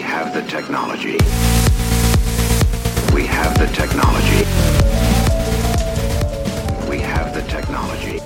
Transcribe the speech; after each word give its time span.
We 0.00 0.04
have 0.06 0.34
the 0.34 0.42
technology. 0.50 1.12
We 3.14 3.26
have 3.26 3.56
the 3.56 3.66
technology. 3.72 4.44
We 6.90 6.98
have 6.98 7.32
the 7.32 7.42
technology. 7.48 8.18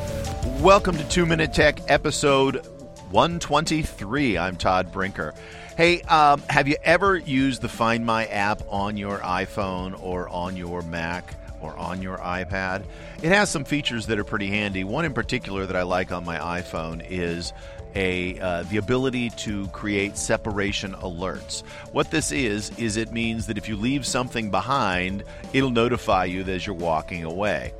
Welcome 0.62 0.96
to 0.96 1.04
Two 1.08 1.26
Minute 1.26 1.52
Tech, 1.52 1.80
episode 1.88 2.66
123. 3.10 4.38
I'm 4.38 4.56
Todd 4.56 4.90
Brinker. 4.90 5.34
Hey, 5.76 6.00
um, 6.02 6.40
have 6.48 6.68
you 6.68 6.76
ever 6.84 7.18
used 7.18 7.60
the 7.60 7.68
Find 7.68 8.06
My 8.06 8.24
app 8.26 8.62
on 8.70 8.96
your 8.96 9.18
iPhone 9.18 10.02
or 10.02 10.26
on 10.30 10.56
your 10.56 10.80
Mac? 10.80 11.34
or 11.60 11.76
on 11.76 12.00
your 12.02 12.18
iPad. 12.18 12.84
It 13.22 13.30
has 13.32 13.50
some 13.50 13.64
features 13.64 14.06
that 14.06 14.18
are 14.18 14.24
pretty 14.24 14.46
handy. 14.46 14.84
One 14.84 15.04
in 15.04 15.12
particular 15.12 15.66
that 15.66 15.74
I 15.74 15.82
like 15.82 16.12
on 16.12 16.24
my 16.24 16.38
iPhone 16.38 17.04
is 17.08 17.52
a 17.94 18.38
uh, 18.40 18.62
the 18.64 18.76
ability 18.76 19.30
to 19.30 19.66
create 19.68 20.16
separation 20.16 20.92
alerts. 20.94 21.62
What 21.92 22.10
this 22.10 22.32
is 22.32 22.70
is 22.78 22.96
it 22.96 23.12
means 23.12 23.46
that 23.46 23.58
if 23.58 23.68
you 23.68 23.76
leave 23.76 24.06
something 24.06 24.50
behind, 24.50 25.24
it'll 25.52 25.70
notify 25.70 26.26
you 26.26 26.42
as 26.42 26.66
you're 26.66 26.76
walking 26.76 27.24
away. 27.24 27.72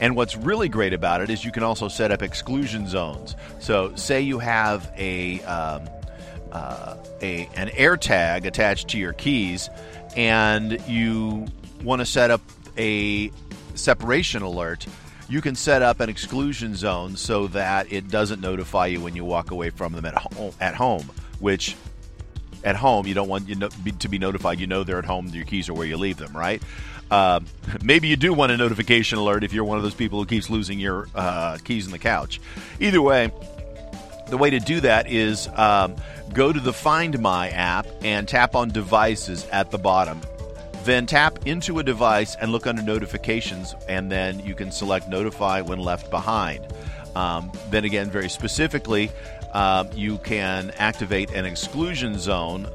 And 0.00 0.16
what's 0.16 0.36
really 0.36 0.68
great 0.68 0.92
about 0.92 1.20
it 1.20 1.30
is 1.30 1.44
you 1.44 1.52
can 1.52 1.62
also 1.62 1.86
set 1.88 2.10
up 2.10 2.22
exclusion 2.22 2.88
zones. 2.88 3.36
So, 3.60 3.94
say 3.94 4.20
you 4.20 4.38
have 4.40 4.92
a 4.96 5.40
um, 5.42 5.88
uh, 6.50 6.96
a 7.20 7.48
an 7.54 7.68
AirTag 7.68 8.44
attached 8.44 8.88
to 8.88 8.98
your 8.98 9.12
keys, 9.12 9.70
and 10.16 10.80
you 10.88 11.46
want 11.84 12.00
to 12.00 12.06
set 12.06 12.30
up 12.30 12.40
a 12.76 13.30
separation 13.74 14.42
alert, 14.42 14.86
you 15.28 15.40
can 15.40 15.54
set 15.54 15.82
up 15.82 16.00
an 16.00 16.08
exclusion 16.08 16.74
zone 16.74 17.16
so 17.16 17.46
that 17.48 17.92
it 17.92 18.08
doesn't 18.08 18.40
notify 18.40 18.86
you 18.86 19.00
when 19.00 19.16
you 19.16 19.24
walk 19.24 19.50
away 19.50 19.70
from 19.70 19.92
them 19.92 20.04
at 20.04 20.14
home. 20.14 20.52
At 20.60 20.74
home, 20.74 21.10
which 21.40 21.76
at 22.64 22.76
home 22.76 23.06
you 23.06 23.14
don't 23.14 23.28
want 23.28 23.48
you 23.48 23.54
know, 23.54 23.68
to 23.68 24.08
be 24.08 24.18
notified. 24.18 24.60
You 24.60 24.66
know 24.66 24.84
they're 24.84 24.98
at 24.98 25.04
home. 25.04 25.28
Your 25.28 25.44
keys 25.44 25.68
are 25.68 25.74
where 25.74 25.86
you 25.86 25.96
leave 25.96 26.16
them, 26.16 26.36
right? 26.36 26.62
Uh, 27.10 27.40
maybe 27.82 28.08
you 28.08 28.16
do 28.16 28.32
want 28.32 28.52
a 28.52 28.56
notification 28.56 29.18
alert 29.18 29.44
if 29.44 29.52
you're 29.52 29.64
one 29.64 29.76
of 29.76 29.82
those 29.82 29.94
people 29.94 30.18
who 30.18 30.26
keeps 30.26 30.48
losing 30.48 30.78
your 30.78 31.08
uh, 31.14 31.58
keys 31.62 31.84
in 31.84 31.92
the 31.92 31.98
couch. 31.98 32.40
Either 32.80 33.02
way, 33.02 33.30
the 34.28 34.38
way 34.38 34.48
to 34.48 34.58
do 34.58 34.80
that 34.80 35.10
is 35.10 35.46
um, 35.48 35.94
go 36.32 36.52
to 36.52 36.58
the 36.58 36.72
Find 36.72 37.18
My 37.20 37.50
app 37.50 37.86
and 38.02 38.26
tap 38.26 38.54
on 38.54 38.70
Devices 38.70 39.46
at 39.48 39.70
the 39.70 39.76
bottom. 39.78 40.22
Then 40.84 41.06
tap 41.06 41.46
into 41.46 41.78
a 41.78 41.82
device 41.84 42.34
and 42.34 42.50
look 42.50 42.66
under 42.66 42.82
notifications, 42.82 43.76
and 43.88 44.10
then 44.10 44.40
you 44.40 44.54
can 44.54 44.72
select 44.72 45.08
notify 45.08 45.60
when 45.60 45.78
left 45.78 46.10
behind. 46.10 46.66
Um, 47.14 47.52
then 47.70 47.84
again, 47.84 48.10
very 48.10 48.28
specifically, 48.28 49.10
um, 49.52 49.88
you 49.94 50.18
can 50.18 50.72
activate 50.78 51.30
an 51.32 51.44
exclusion 51.44 52.18
zone. 52.18 52.66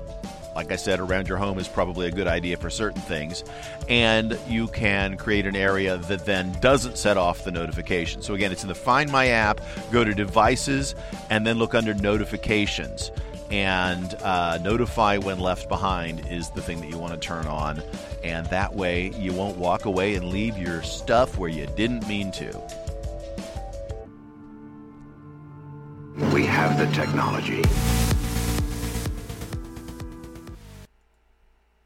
Like 0.56 0.72
I 0.72 0.78
said, 0.78 1.02
around 1.02 1.28
your 1.28 1.38
home 1.38 1.60
is 1.60 1.68
probably 1.68 2.08
a 2.08 2.12
good 2.12 2.28
idea 2.28 2.56
for 2.56 2.70
certain 2.70 3.02
things. 3.02 3.44
And 3.90 4.40
you 4.48 4.68
can 4.68 5.18
create 5.18 5.46
an 5.46 5.56
area 5.56 5.98
that 5.98 6.26
then 6.26 6.54
doesn't 6.62 6.98
set 6.98 7.18
off 7.18 7.44
the 7.44 7.52
notification. 7.52 8.22
So, 8.22 8.36
again, 8.36 8.52
it's 8.52 8.64
in 8.64 8.70
the 8.70 8.76
Find 8.76 9.12
My 9.12 9.28
app, 9.28 9.60
go 9.92 10.04
to 10.04 10.14
Devices, 10.14 10.96
and 11.30 11.46
then 11.46 11.58
look 11.58 11.76
under 11.76 11.94
Notifications 11.94 13.12
and 13.50 14.14
uh, 14.16 14.58
notify 14.62 15.18
when 15.18 15.40
left 15.40 15.70
behind 15.70 16.26
is 16.30 16.50
the 16.52 16.62
thing 16.62 16.82
that 16.82 16.90
you 16.90 16.98
want 16.98 17.14
to 17.14 17.20
turn 17.20 17.46
on. 17.48 17.82
And 18.24 18.46
that 18.48 18.76
way 18.76 19.12
you 19.18 19.34
won't 19.34 19.58
walk 19.58 19.86
away 19.86 20.16
and 20.16 20.30
leave 20.30 20.58
your 20.58 20.84
stuff 20.84 21.38
where 21.38 21.50
you 21.50 21.66
didn't 21.76 22.08
mean 22.08 22.32
to. 22.34 22.62
We 26.34 26.46
have 26.46 26.78
the 26.78 26.88
technology. 26.96 27.64